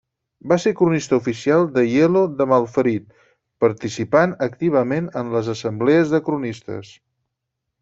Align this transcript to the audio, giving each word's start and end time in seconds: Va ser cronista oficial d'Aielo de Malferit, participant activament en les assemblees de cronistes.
Va 0.51 0.55
ser 0.61 0.71
cronista 0.77 1.17
oficial 1.19 1.65
d'Aielo 1.75 2.23
de 2.39 2.47
Malferit, 2.53 3.13
participant 3.65 4.35
activament 4.49 5.13
en 5.23 5.31
les 5.37 5.53
assemblees 5.57 6.17
de 6.17 6.25
cronistes. 6.31 6.95